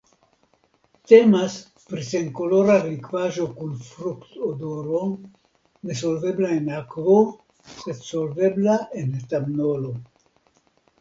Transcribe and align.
Temas 1.09 1.57
pri 1.91 2.05
senkolora 2.07 2.77
likvaĵo 2.87 3.45
kun 3.61 3.77
fruktodoro 3.91 5.03
nesolvebla 5.91 6.53
en 6.57 6.73
akvo 6.81 7.21
sed 7.77 8.05
solvebla 8.13 8.81
en 9.05 9.17
etanolo. 9.23 9.97